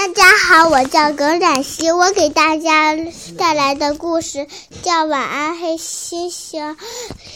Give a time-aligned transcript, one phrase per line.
[0.00, 2.96] 大家好，我叫耿冉希，我给大家
[3.36, 4.46] 带来的故事
[4.80, 6.74] 叫《晚安黑猩猩》。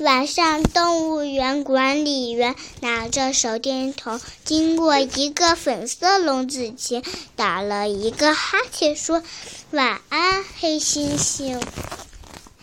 [0.00, 7.04] 晚上，动物园管理员拿着手电筒经过一个粉色笼子前，
[7.36, 9.22] 打了一个哈欠，说
[9.70, 11.62] ：“晚安，黑猩猩。”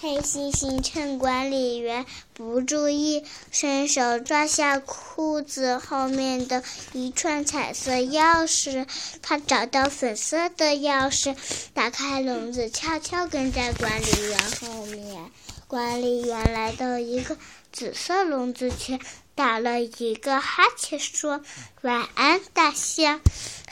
[0.06, 6.64] 黑猩猩趁管理员不注意，伸手抓下裤子后面的
[6.94, 8.86] 一串彩色钥匙。
[9.24, 11.36] 他找到粉色的钥匙，
[11.74, 15.32] 打开笼子，悄悄跟在管理员后面。
[15.68, 17.36] 管理员来到一个
[17.72, 19.00] 紫色笼子前，
[19.34, 21.42] 打了一个哈欠，说
[21.82, 23.20] ：“晚安，大象。”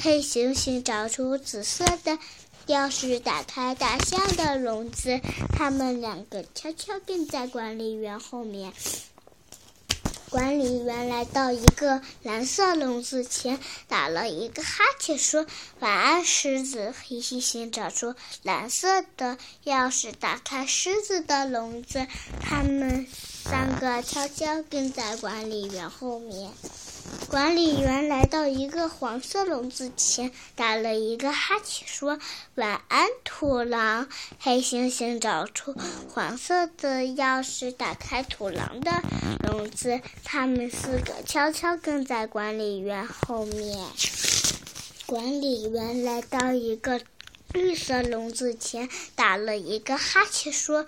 [0.01, 2.17] 黑猩猩找出紫色的。
[2.67, 5.19] 钥匙打开大象的笼子，
[5.51, 8.73] 他们两个悄悄跟在管理员后面。
[10.29, 15.45] 管理员来到一个蓝色笼子前，打了一个哈欠，说
[15.79, 22.07] ：“晚安，狮子。”黑猩猩找出蓝色的钥匙，打开狮子的笼子，
[22.41, 26.49] 他们三个悄悄跟在管理员后面。
[27.29, 32.19] 管理员来到一个黄色笼子前，打了一个哈欠，说
[32.55, 34.07] ：“晚安，土狼。”
[34.39, 35.75] 黑猩猩找出
[36.09, 38.91] 黄色的钥匙，打开土狼的
[39.47, 39.99] 笼子。
[40.23, 43.87] 他们四个悄悄跟在管理员后面。
[45.05, 47.01] 管理员来到一个
[47.51, 50.85] 绿色笼子前，打了一个哈欠，说。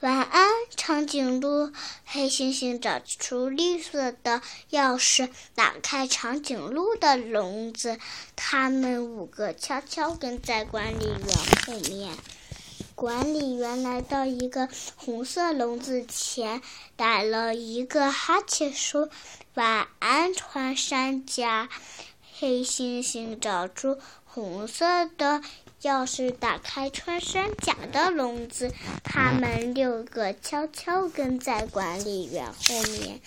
[0.00, 1.72] 晚安，长颈鹿。
[2.04, 7.98] 黑猩猩找出绿色的钥匙，打开长颈鹿的笼子。
[8.36, 12.14] 他们五个悄悄跟在管理员后面。
[12.94, 16.60] 管理员来到一个红色笼子前，
[16.94, 19.08] 打了一个哈欠，说
[19.54, 21.70] ：“晚安，穿山甲。”
[22.38, 25.40] 黑猩猩找出红色的。
[25.82, 28.72] 钥匙打开穿山甲的笼子，
[29.04, 33.20] 他们六个悄悄跟在管理员后面。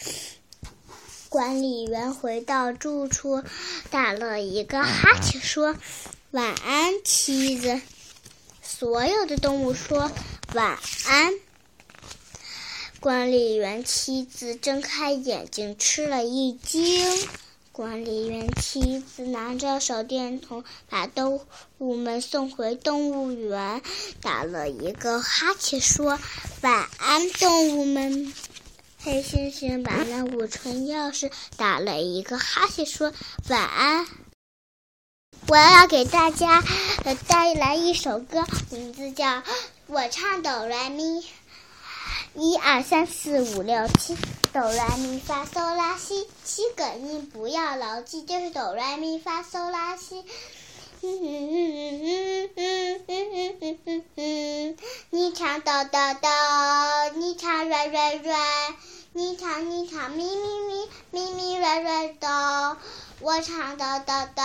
[1.30, 3.44] 管理员回到住处，
[3.92, 5.76] 打了一个哈欠，说
[6.32, 7.80] ：“晚安，妻子。”
[8.64, 10.12] 所有的动物说
[10.56, 11.34] ：“晚安。”
[13.00, 17.08] 管理员妻子睁开眼睛，吃了一惊。
[17.72, 21.46] 管理员妻子拿着手电筒，把动
[21.78, 23.82] 物们送回动物园，
[24.22, 26.20] 打了一个哈欠，说
[26.62, 28.34] ：“晚安，动物们。”
[29.02, 33.14] 黑猩猩把那五串钥匙打了一个哈欠，说
[33.48, 34.06] ：“晚安。”
[35.48, 36.62] 我要给大家
[37.28, 39.26] 带来一首歌，名字叫
[39.88, 41.22] 《我唱哆来咪》。
[42.42, 44.16] 一二三四五六七，
[44.54, 50.24] 哆来咪发嗦拉西，七个音不要牢记，就是哆来咪发嗦拉西。
[51.02, 54.78] 嗯嗯嗯嗯嗯嗯嗯嗯嗯，
[55.10, 56.30] 你唱哆哆哆，
[57.16, 58.34] 你唱瑞瑞瑞，
[59.12, 62.78] 你唱你唱咪咪咪咪咪瑞瑞哆，
[63.20, 64.44] 我唱哆哆哆，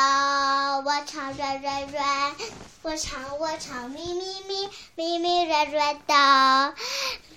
[0.84, 2.02] 我唱瑞瑞瑞，
[2.82, 6.74] 我唱我唱咪咪咪咪咪瑞瑞哆。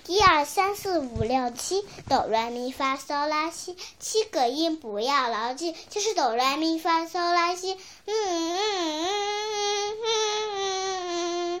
[0.08, 7.76] 一二三四五六七，哆来咪发嗦拉西，七个音不要牢记，就是哆来咪发嗦拉西。
[8.06, 10.16] 嗯嗯嗯嗯
[10.56, 11.60] 嗯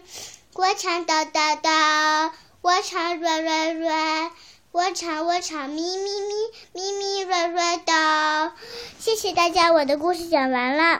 [0.54, 2.32] 我唱哆哆哆，
[2.62, 3.90] 我唱瑞瑞瑞，
[4.72, 6.32] 我唱我唱咪咪咪
[6.72, 8.52] 咪咪瑞瑞哆。
[8.98, 10.96] 谢谢大家，我的故事讲完了。